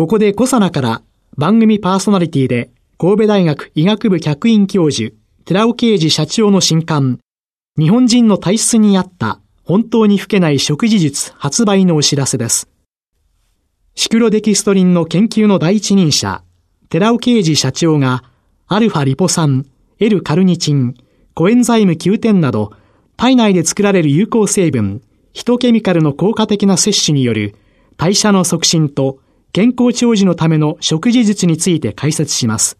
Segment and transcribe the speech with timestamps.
[0.00, 1.02] ここでコサナから
[1.36, 5.14] 番組パーソナリティで神戸大学医学部客員教授
[5.44, 7.18] 寺尾啓治社長の新刊
[7.78, 12.70] 日本人の体質に合った本当に老けない食事術発売のお知らせです。
[13.94, 16.42] シクロデキストリンの研究の第一人者
[16.88, 18.24] 寺尾啓治社長が
[18.68, 19.66] アルファリポ酸、
[19.98, 20.94] L カルニチン、
[21.34, 22.72] コエンザイム Q10 など
[23.18, 25.02] 体内で作られる有効成分、
[25.34, 27.54] ヒトケミカルの効果的な摂取による
[27.98, 29.18] 代謝の促進と
[29.52, 32.78] 健康長寿のための食事術について解説します。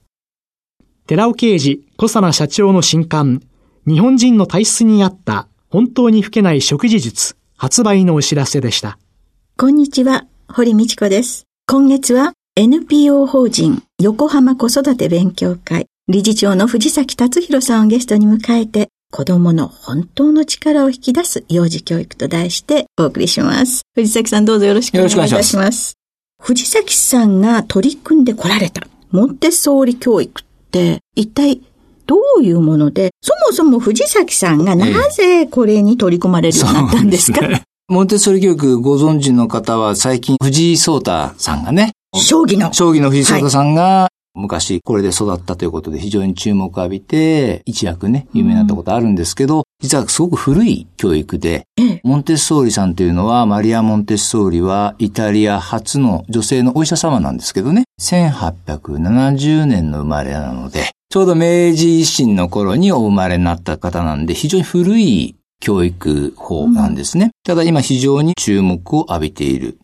[1.06, 3.42] 寺尾啓治小佐奈社長の新刊、
[3.86, 8.98] 日本人の体質に合った本当に老けない食事術発売のお知らせでした。
[9.56, 11.44] こんにちは、堀道子です。
[11.66, 23.82] 今月は NPO 法人横浜子育て勉強会理事長の藤崎達弘さんをゲストに迎えて子供の本当の力を引き出す幼児教育と題してお送りします。
[23.94, 26.00] 藤崎さんどうぞよろしくお願いいたします。
[26.41, 28.86] 藤崎さんが取り組んでこられた。
[29.10, 31.60] モンテッソーリ教育って一体
[32.06, 42.72] どういうもので、そもそも藤崎さんがなぜこれに取り込まれるようになったんですか、ええモンテッソーリ教育ご存知の方は最近藤井聡太さんがね、将棋の。
[42.72, 51.64] 将棋の藤井聡太さんが、昔これで育ったということで非常に注目を浴びて、一躍ね、有名になったことあるんですけど、実はすごく古い教育で、
[52.05, 67.33] モンテッソーリさんというのは、マリア・モンテッソーリはイタリア初の女性のお医者様なんですけどね、1870年の生まれなので、ちょうど明治維新の頃にお生まれになった方なんで、非常に古い教育法なんですね。
[67.44, 69.79] ただ今非常に注目を浴びている。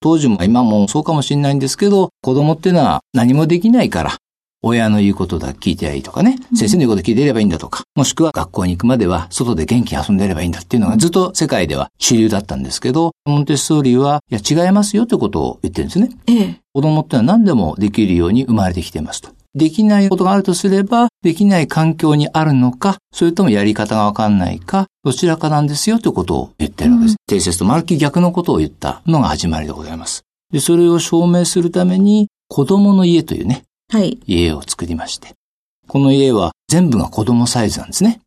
[0.00, 4.16] 当時も今もそうかもしれないんですけど、子供っていうのは何もできないから、
[4.62, 16.10] 親の言うことだけ聞いてりゃいいとかね、先生の言うこと聞いていればいいんだとか、もしくは学校に行くまでは外で元気に遊んでいればいいんだっていうのがずっと世界では主流だったんですけど、モンテッソーリーは、いや違いますよということを言ってるんですね。
[16.26, 19.35] ええ、子供ってのは何でもできるように生まれてきていますと。
[19.56, 27.16] できないことがあるとすれば、できない環境にあるのか、それともやり方がわかんないか、どちらかなんですよということを言ってるわけです。
[27.26, 30.24] 定説とまるっきり逆のことを言ったのが始まりでございます。
[30.52, 34.18] で、それを証明するために、子供の家というね、はい。
[34.26, 35.32] 家を作りまして。
[35.88, 38.20] この家は全部が子供サイズなんですね。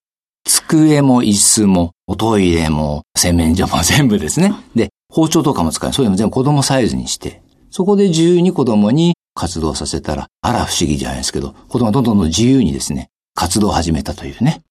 [0.45, 4.53] 机も椅子も、おトイレも、洗面所も全部ですね。
[4.73, 5.93] で、包丁とかも使う。
[5.93, 14.63] そういうのも全部子供サイズにして、そこで自由に子供に活動させたら、あら不思議じゃないですけど、子供がどんどんどん自由にですね、活動を始めたというね。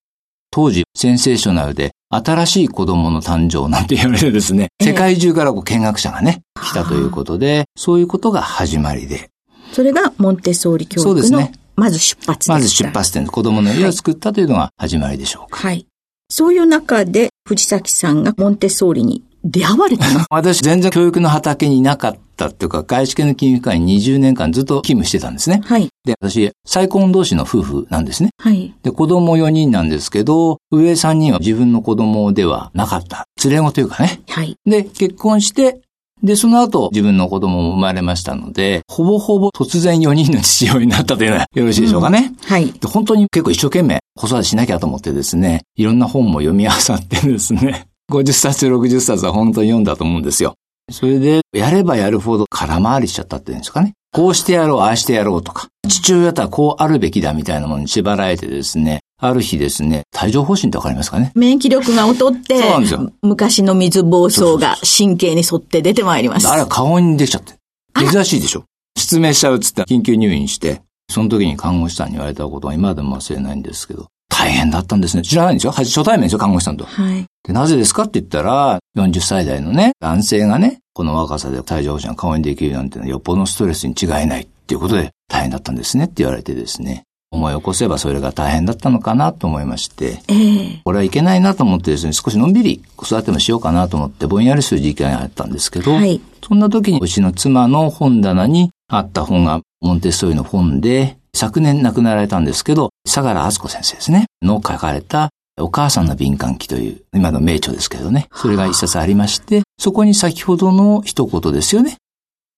[0.51, 9.31] 当時、センセーショナルで、新しい子供の誕生なんて言われてですね、世界中からこう見学者がね、来たということで、そういうことが始まりで。
[9.73, 11.53] それがモンテッソーリ教育の、そうですね。
[11.75, 15.61] まず出発まず出発点、子供の家を作ったというのが始まりでしょうか。
[15.61, 15.87] はい。
[16.29, 25.61] そういう中で、藤崎さんがモンテッソーリに出会われたの 私全然教育の畑にいなかったっていうか、外資系の金融機関に20年間ずっと勤務してたんですね。
[25.65, 25.89] はい。
[26.05, 28.31] で、私、再婚同士の夫婦なんですね。
[28.39, 28.75] はい。
[28.83, 33.27] で、子供4人なんですけど、上3人は自分の子供ではなかった。
[33.45, 34.23] 連れ子というかね。
[34.29, 34.57] はい。
[34.65, 35.81] で、結婚して、
[36.23, 42.33] で、その後、自分の子供も生まれましたので、ほぼほぼ突然4人の父親になったというのはよろしいでしょうかね。
[42.33, 42.73] うん、はい。
[42.73, 50.55] で、本当に結構一生懸命子育てしなきゃと思ってですね、いろんな本も読み漁ってですね、 50冊、60冊は本当に読んだと思うんですよ。
[50.91, 53.95] それで、やればやるほど空回りしちゃったっていうんですかね。
[54.13, 63.13] こうしてやろう、ああしてやろうとか、父親とはこうあるべきだみたいなものに縛られてですね、ある日ですね、帯状疱疹ってわかりますかね免疫力が劣って、そうなんですよ。
[63.23, 66.49] 昔の水暴走が神経に沿って出てまいります。
[66.49, 67.55] あれは顔に出ちゃって。
[67.95, 68.65] 珍しいでしょ
[68.97, 74.07] 失明しちゃうっつって緊急入院して、その時に看護師さんに言われたことは今でも忘れないんですけど、
[74.39, 75.25] 大変だったんですね。
[75.25, 75.73] 知らないんですよ。
[75.73, 76.85] 初対面ですよ、看護師さんと。
[76.85, 77.25] はい。
[77.43, 87.03] で、なぜですかって言ったら、40歳代のね、男性がね、この若さで帯状疱疹が顔にできるなんてのはよっぽどのストレスに違いないっていうことで大変だったんですねって言われてですね。
[87.31, 105.31] 思い起こせばそれが大変だったのかなと思いまして、えー、これはいけないなと思ってですね、少しのんびり子育てもしようかなと思ってぼんやりする時期があったんですけど、はい、そんな時にうちの妻の本棚にあった本がモンテッソーリの本で、昨年亡くなられたんですけど、相良敦子先生ですね、の書かれた
[105.61, 111.97] お母さんの敏感期という、今の名著ですけどね、それが一冊ありまして、そこに先ほどの一言ですよね。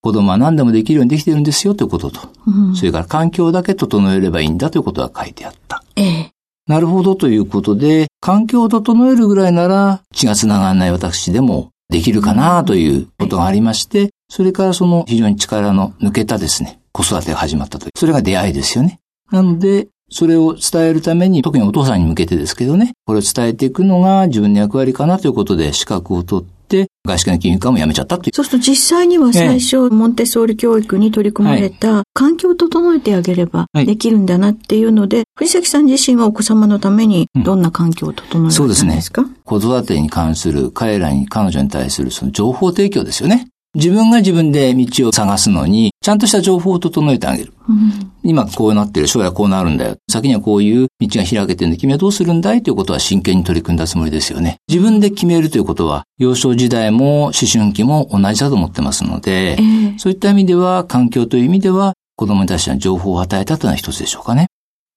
[0.03, 5.83] 子供は何でもできるようにできてるんですよということと、うんそれから環境だけ整えればいいんだということが書いてあった。
[5.97, 6.31] ええ。
[6.67, 17.91] なるほどということで、環境を整えるぐらいなら血が繋がらない私でもできるかなということがありまして、それからその非常に力の抜けたですね、子育てが始まったという。
[17.97, 19.01] それが出会いですよね。
[19.31, 28.35] なので、それを伝えるために、特にお父さんに向けてですけどね、これを伝えていくのが自分の役割かなということで資格を取って、外資系の金融機関も辞めちゃったという。
[28.35, 43.47] そうすると実際には最初、モンテッソーリ教育に取り組まれた、環境を整えてあげればはいできるんだなっていうので、藤崎さん自身はお子様のためにどんな環境を整えたんですか、子育てに関する彼らに、彼女に対するその情報提供ですよね。
[43.75, 47.53] 自分が自分で道を探すのに、ちゃんとした情報を整えてあげる。
[47.69, 49.97] うん今こうなってる、将来こうなるんだよ。
[50.11, 54.57] 先にはこういう道が開けてるんで、君はどうするんだいということは真剣に取り組んだつもりですよね。
[54.69, 59.63] 自分で決めるということは、幼少時代も思春期も同じだと思ってますので、え
[59.95, 64.49] えそういった意味では、環境という意味では、子供に対しての情報を与えたというのは一つでしょうかね。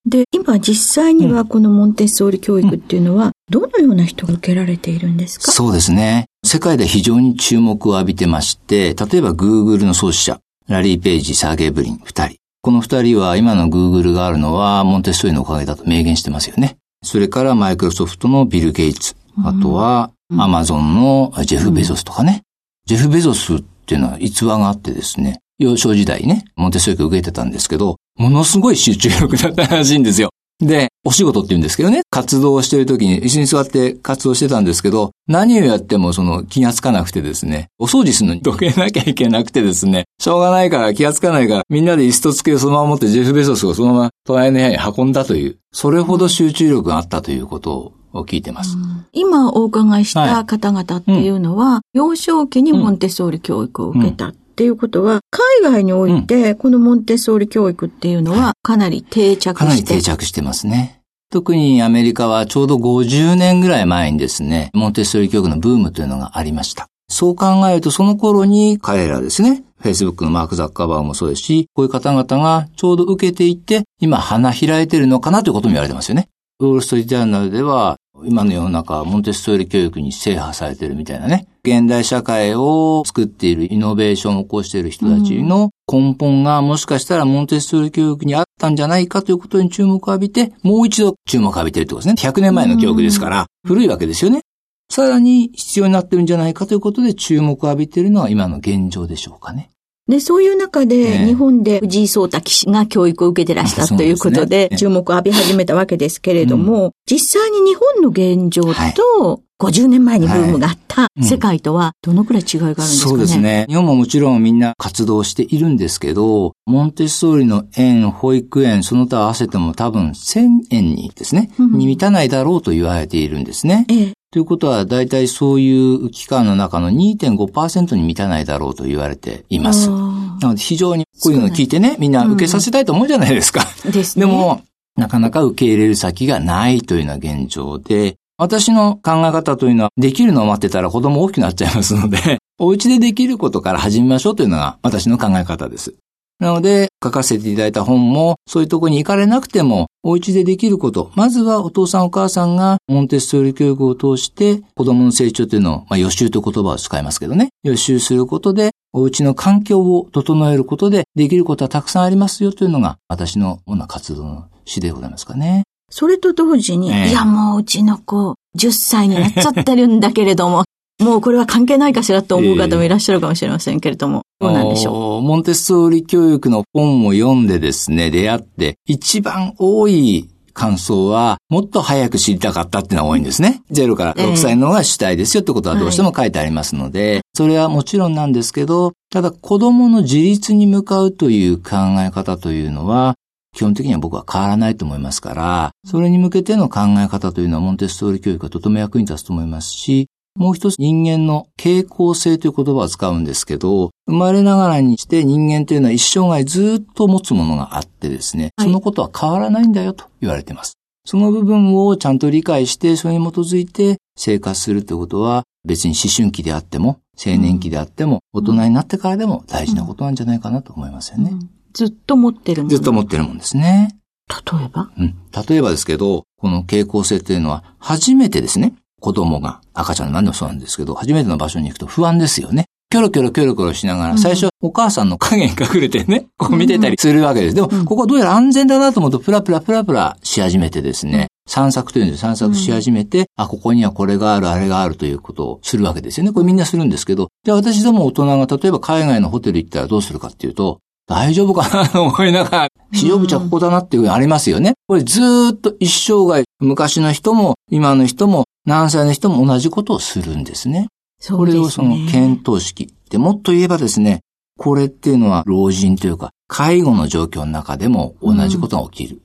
[0.06, 0.74] で、今実
[1.04, 5.50] 際にはこのモンテッソーリ教育っていうのは、どのような人が受けられているんですか？
[5.50, 6.26] そうですね。
[6.44, 12.36] 世界で非常に注目を浴びてまして、例えば Google の創始者、ラリー・ペイジ、サーゲイ・ブリン、二人。
[12.60, 16.76] この二人は今の Google があるのはモンテッソーリのおかげだと明言してますよね。
[17.02, 22.42] それからマイクロソフトのビル・ゲイツ、あとはアマゾンのジェフ・ベゾスとかね。
[22.86, 30.30] ジェフ・ベゾスっていうのは逸話があってですね、幼少時代ね、モンテッソーリ教受けてたんですけど、ものすごい集中力だったらしいんですよ。
[30.60, 48.76] で、お仕事って言うんですけどね、活動をしている時に一緒に座って活動してたんですけど、何をやってもその気がつかなくてですね、お掃除するのにどけなきゃいけなくてですね、しょうがないから気がつかないから、みんなで椅子と机をそのまま持ってジェフ・ベゾスをそのまま隣の部屋に運んだという、それほど集中力があったということを聞いてます。
[49.12, 50.28] 今お伺いしはい。
[50.28, 61.00] た方々っていうのは、幼少期にモンテッソーリ教育を受けたっていうことは、海外においてこのモンテッソーリ教育っていうのはかなり定着かなりして定着してますね。
[61.32, 66.86] 特にアメリカはちょうど50年ぐらい前にですね、モンテッソーリ教育のブームというのがありました。
[67.08, 76.28] そう考えるとその頃に彼らですね、Facebook のマーク・ザッカーバーグもそうですし、こういう方々がちょうど受けていて、今花開いてるのかなということも言われてますよね。
[76.60, 81.46] ウォール・ストリート・ジャーナルでは、今の世の中はモンテッソーリ教育に制覇されてるみたいなね。
[81.64, 92.30] 現代社会を作っているイノベーションを起こしている人たちの根本がもしかしたらモンテッソーリ教育にあったんじゃないかということに注目を浴びて、もう一度注目を浴びているってことですね。
[92.30, 94.42] 100年前の教育ですから、古いわけですよね。
[94.90, 99.70] さらに必要になってるんじゃないかということで注目を浴びているのが今の現状でしょうかね。
[100.06, 101.26] で、そういう中で、ええ。
[101.26, 113.10] 日本で藤井聡太棋士が教育を受けてらしたということで注目を浴び始めたわけですけれども、実際に日本の現状はいと、50年前にブームがあったうん世界とは、どのくらい違いがあるんですかね？
[113.10, 113.38] そうです。
[113.38, 113.66] ね。
[113.68, 123.86] 日本ももちろんみんな活動しているんですけど、モンテッソーリの園、保育園、その他合わせても多分1000園にですね、うんに満たないだろうと言われているんですね。
[123.88, 124.12] ええ。
[124.32, 129.88] ということは、大体そういう期間の中の2.5%に満たないだろうと言われています。
[129.88, 133.60] あなので非常にこういうのを聞いてね、みんな受けさせたいと思うじゃないですか。
[133.60, 134.26] ーですね。
[134.26, 134.62] で、も、
[134.96, 145.94] なかなか受け入れる先がないというような現状で、私の考え方というのは、できるのを待ってたら子供大きくなっちゃいますので、 お家でできることから始めましょうというのが私の考え方です。
[146.40, 165.62] なので、書かせていただいた本も、そういうところに行かれなくても、お家でできること、まずはお父さんお母さんがモンテッソーリ教育を通して、子供の成長というのを、まあ予習という言葉を使いますけどね、予習することで、お家の環境を整えることで、できることはたくさんありますよというのが、私の主な活動の詩でございますかね。
[165.96, 167.10] それと同時に、ええ。
[167.10, 170.64] いやもううちの子、10歳になっちゃってるんだけれども、
[171.00, 175.22] もうこれは関係ないかしらと思う方もいらっしゃるかもしれませんけれども、どうなんでしょう？
[175.22, 183.62] モンテッソーリ教育の本を読んでですね、出会って、一番多い感想は、もっと早く知りたかったっていうのが多いんですね。
[183.70, 191.70] 0から6歳の方が主体ですよってことはどうしても書いてありますので、それはもちろんなんですけど、ただ子供の自立に向かうという考
[192.04, 193.14] え方というのは、
[193.54, 210.74] 基本的には僕は変わらないと思いますから、それに向けての考え方というのはモンテッソーリ教育がとても役に立つと思いますし、もう一つ人間の傾向性という言葉を使うんですけど、生まれながらにして人間というのは一生涯ずっと持つものがあってですね、はいそのことは変わらないんだよと言われています。
[211.06, 221.30] その部分をちゃんと理解して、それに基づいて生活するということは、別に思春期であっても、青年期であっても、大人になってからでも大事なことなんじゃないかなと思いますよう、ね。
[221.30, 222.76] うんずっと持ってるもの。
[222.76, 223.96] ずっと持ってるもんですね。
[224.30, 224.90] 例えば？
[224.96, 225.14] うん。
[225.48, 232.64] 例えばですけど、この傾向性というのは、初めてですね、子供が、赤ちゃんなんでもそうなんですけど、初めての場所に行くと不安ですよね。
[232.90, 237.54] キョロキョロキョロキョロしながら、最初お母さんの影に隠れてね、こう見てたりするわけです。
[237.56, 246.32] でも、ここどうやら安全だなと思うと、プラプラプラプラし始めてですね、散策というんで散策し始めて、あ、ここにはこれがある、あれがあるということをするわけですよね。
[246.32, 254.74] これみんなするんですけど、じゃあ私ども大人が例えば海外のホテル行ったらどうするかっていうと、大丈夫かなと思いながら、使用口はここだなっていうのありますよね。
[254.86, 255.20] これず
[255.52, 260.88] っと一生涯、昔の人も、今の人も、何歳の人も同じことをするんですね。
[261.20, 261.58] そうですね。
[261.58, 262.94] これをその検討式。
[263.10, 264.20] で、もっと言えばですね、
[264.58, 269.16] これっていうのは老人というか、介護の状況の中でも同じことが起きる。
[269.16, 269.24] うん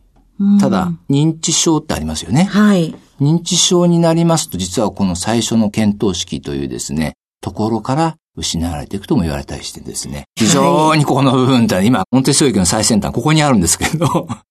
[0.57, 2.45] ただ、認知症ってありますよね。
[2.45, 2.95] はい。
[3.19, 10.25] 認知症になりますと、実はこの最初の検討式というですね、ところから失われていくとも言われたりしてですね。
[10.36, 14.05] 非常にここの部分って今、モンテッソーリ教育の最先端、ここにあるんですけど。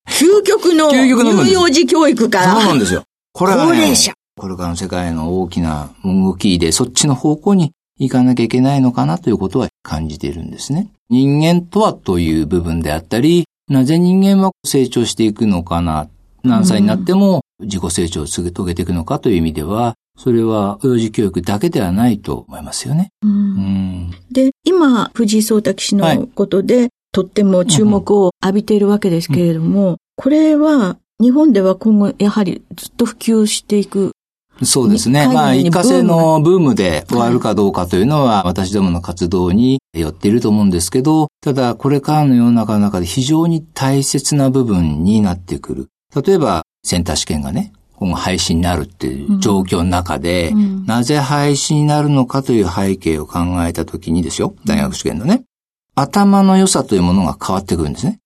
[0.07, 3.03] 究極の究極の乳幼児教育かそうならんですよ。
[3.33, 4.13] これはね、高齢者。
[4.39, 10.89] これからの世界の大きな動きで、そっちの方向に行かなきゃいけないのかなということは感じているんですね。
[11.09, 16.07] 人間とはという部分であったり、なぜ人間は成長していくのかな、
[16.43, 23.13] 何歳になっても自己成長を遂げていくのかという意味では、それは幼児教育だけではないと思いますよね。
[23.21, 24.11] うんうん。
[24.29, 34.11] で、今、藤井聡太棋士のことで、とっても注目を浴びているわけですけれども、これは、日本では今後、やはりずっと普及していく。
[34.61, 35.23] そうですね。
[35.23, 45.87] 海まあ、一過性のブームで終わるかどうかというのは、私どもの活動によっていると思うんですけど、ただ、これからの世の中の中で非常に大切な部分になってくる。
[46.13, 50.85] 例えば、センター試験がね、今後廃止になるっていう状況の中で、うん。
[50.85, 55.43] なぜ廃止になるのかという背景を考えたときにですよ、大学試験のね、
[55.95, 58.19] 頭の良さというものが変わってくるんですね。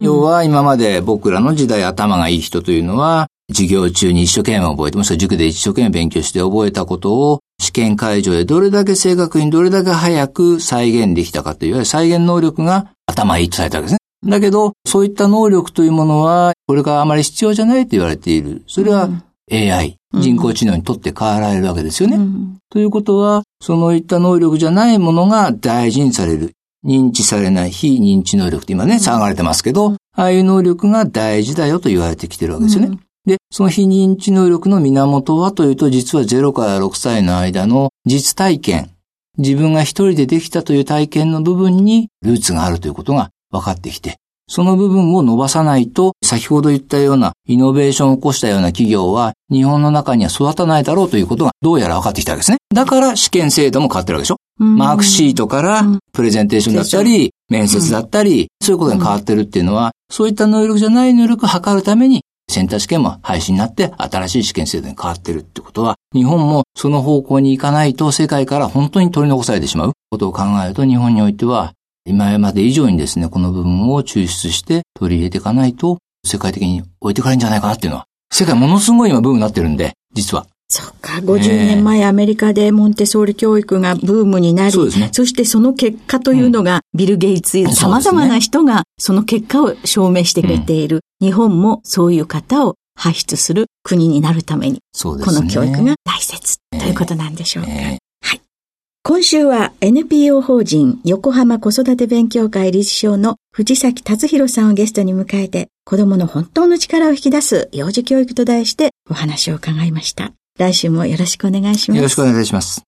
[0.00, 13.98] 要は今まで僕らの時代頭がいい人というのは、授業中に一生懸命覚えて、もしくは塾で一生懸命勉強して覚えたことを試験会場でどれだけ正確にどれだけ早く再現できたかという、再現能力が頭いいとされたわけですね。
[14.24, 18.62] だけど、そういった能力というものは、これがあまり必要じゃないと言われている。
[18.66, 19.08] それは
[19.50, 22.16] AI、うん人工知能にとって変わられるわけですよね。
[22.16, 26.52] うんということは、そのいった能力じゃないものが大事にされる。
[26.86, 32.88] 認知されない非認知能力って今ね、騒がれてますけど、ああいう能力が大事だよと言われてきてるわけですよね。
[32.88, 38.90] うんで、その非認知能力の源はというと、実は0から6歳の間の実体験、
[39.38, 52.58] 自分が一人でできたという体験の部分にルーツがあるということが分かってきて、その部分を伸ばさないと、先ほど言ったようなイノベーションを起こしたような企業は、日本の中には育たないだろうということがどうやら分かってきたわけですね。
[52.74, 54.36] だから試験制度も変わってるわけでしょ。
[54.60, 54.76] うん。
[54.76, 55.98] マークシートからうん。
[56.12, 71.72] プレゼンテーションだったり、面接だったり、そういうことが変わってるっていうのは、そういった能力じゃない能力を測るために、センター試験も廃止になって新しい試験制度に変わってるってことは、日本もその方向に行かないと世界から本当に取り残されてしまうことを考えると日本においては、
[72.06, 80.46] 今まで以上にですね、この部分を抽出して取り入れていかないと、世界的に置いてかれるんじゃないかなっていうのは、世界ものすごい今ブームになってるんで、実は。
[80.68, 91.00] そっか、50年前アメリカでモンテソーリ教育がブームになり、そねしてその結果というのが、ビル・ゲイツ、様々な人がその結果を証明してくれている。
[91.20, 94.80] 日本もそういう方を輩出する国になるために、ね。
[95.02, 97.70] この教育が大切ということなんでしょうか。
[97.70, 97.98] え
[99.06, 110.32] 今週は NPO 法人横浜子育て勉強会理事長の藤崎達弘さんをゲストに迎えて子供の本当の力を引き出す幼児教育と題してお話を伺いました。
[110.58, 111.98] 来週もよろしくお願いします。
[111.98, 112.82] よろしくお願いします。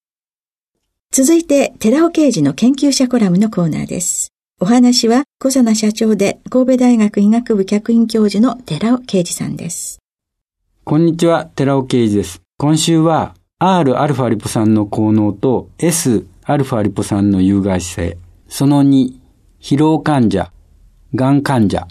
[1.13, 4.33] 続いて、寺尾刑事の研究者コラムのコーナーです。
[4.59, 9.99] お話は、小佐奈社長で神戸大学医学部客員教授の寺尾刑事さんです。
[10.83, 12.41] こんにちは、寺尾啓二です。
[12.57, 19.14] 今週は Rα リポ酸の効能と Sα リポ酸の有害性、その2、
[19.62, 20.52] 疲労患者、
[21.14, 21.88] がん患者、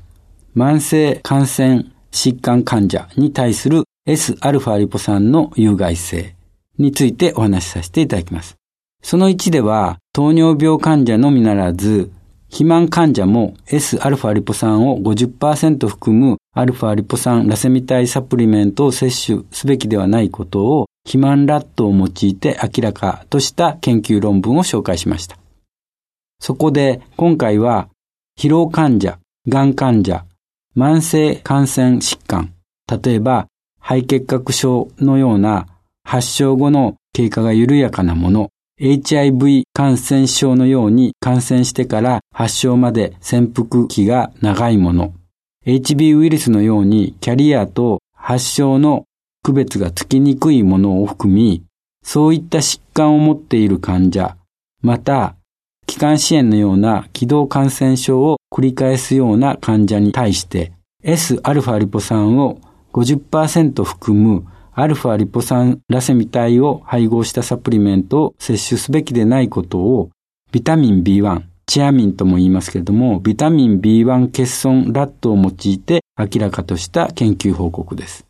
[0.57, 6.35] 慢性感染疾患患者に対する Sα リポ酸の有害性
[6.79, 8.57] についてお話しさせていただきます。
[9.03, 12.11] その1では、糖尿病患者のみならず、
[12.50, 25.38] 肥満患者も Sα リポ酸を50%含む α リポ酸ラセミ体サプリメントを摂取すべきではないことを肥満ラットを用いて明らかとした研究論文を紹介しました。
[26.40, 27.90] そこで今回は
[28.40, 30.26] 疲労患者、がん患者、
[30.76, 32.54] 慢性感染疾患、
[33.04, 33.48] 例えば
[33.80, 35.68] 肺結核症のような
[36.04, 38.50] 発症後の経過が緩やかなもの、
[38.80, 45.14] HIV 感染症のように感染してから発症まで潜伏期が長いもの、
[45.66, 49.06] HB ウイルスのようにキャリアと発症の
[49.44, 51.64] 区別がつきにくいものを含み、
[52.04, 54.36] そういった疾患を持っている患者、
[54.82, 55.36] また、
[55.88, 62.60] 気管支炎のような気道感染症を繰り返すような患者に対して Sα リポ酸を
[62.92, 64.46] 50%含む
[64.78, 70.10] アルファリポ酸ラセミ体を配合したサプリメントを摂取すべきでないことを
[70.52, 78.28] ビタミン B1、チアミンとも言いますけれども、ビタミン B1 欠損ラットを用いて明らかとした研究報告です。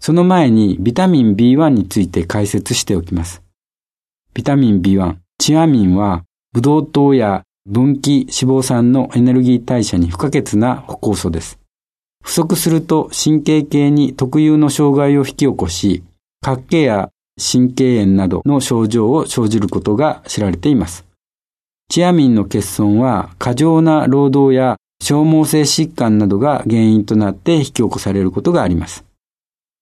[0.00, 3.40] その前にビタミン B1 について解説しておきます。
[4.34, 11.59] ビタミン B1、チアミンはブドウ糖や分岐脂肪酸のエネルギー代謝に不可欠な歩行素です。
[12.22, 16.02] 不足すると神経系に特有の障害を引き起こし、
[16.42, 17.10] 活気や
[17.40, 21.04] 神経炎などの症状を生じることが知られています。
[21.88, 29.04] チアミンの欠損は過剰な労働や消耗性疾患などが原因となって引き起こされることがあります。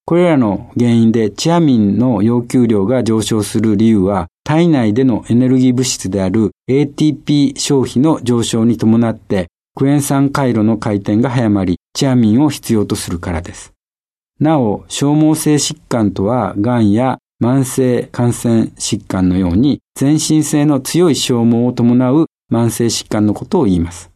[0.06, 13.72] これらの原因でチアミンの要求量が上昇する理由は体内でのエネルギー物質である ATP 消費の上昇に伴ってクエン酸回路の回転が早まりチアミンを必要とするからです。
[14.40, 24.10] なお、消耗性疾患とは、癌や慢性感染疾患のように、全身性の強い消耗を伴う慢性疾患のことを言います。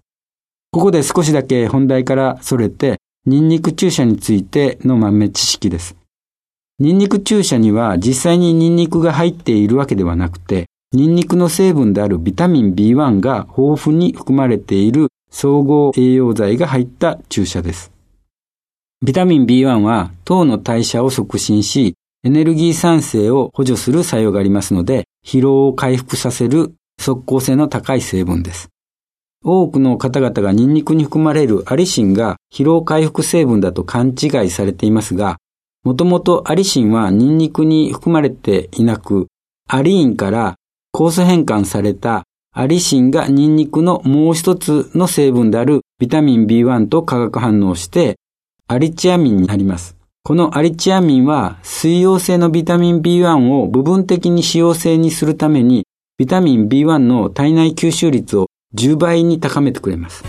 [0.72, 5.94] ここで少しだけ本題からそれて、ニンニク注射についての豆知識です。
[6.80, 17.90] ニンニク注射には実際にニンニクが入っているわけではなくて、ニンニクの成分であるビタミン B1 が豊富に含まれている総合栄養剤が入った注射です。
[19.04, 28.68] ビタミン B1 は糖の代謝を促進し、エネルギー産生を補助する作用がありますので、疲労を回復させる即効性の高い成分です。
[29.44, 35.38] 多くの方々がニンニクに含まれるアリシンが疲労回復成分だと勘違いされていますが、
[35.82, 39.26] もともとアリシンはニンニクに含まれていなく、
[39.66, 40.54] アリーンから
[40.94, 42.22] 酵素変換された
[42.54, 48.16] アリシンがニンニクのもう一つの成分であるビタミン B1 と化学反応して
[48.68, 49.96] アリチアミンになります。
[50.22, 55.86] このアリチアミンは水溶性のビタミン B1 を部分的に使用性にするために
[56.18, 60.22] ビタミン B1 の体内吸収率を10倍に高めてくれます。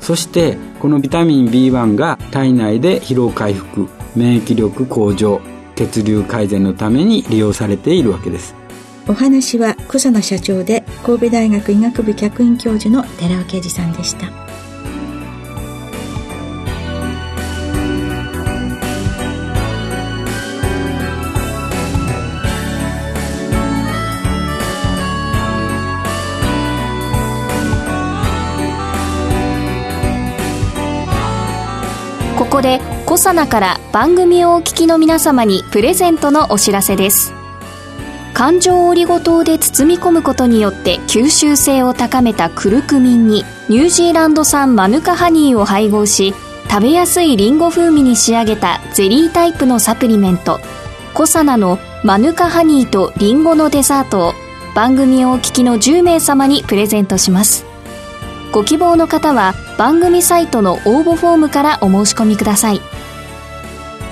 [0.00, 5.42] そしてこのビタミン B1 が体内で疲労回復、免疫力向上、
[5.76, 8.59] 血流改善のために利用されているわけです。
[9.08, 14.50] お話は小佐野社長で神戸大学医学部客員教授の寺尾啓二さんでした。
[32.40, 37.39] ここでコサナから番組をお聞きの皆様にプレゼントのお知らせです
[38.40, 46.32] 環状オリゴ糖で包み込むことによって吸収性を高めたクルクミンにニュージーランド産マヌカハニーを配合し
[46.70, 50.58] 食べやすいリンゴ風味に仕上げたゼリータイプのサプリメント
[51.12, 54.32] コサナのマヌカハニーとリンゴのデザートを
[54.74, 57.66] 番組をお聞きの10名様にプレゼントします。
[58.52, 62.80] ご希望の方は番組サイトの応募フォームからお申し込みください。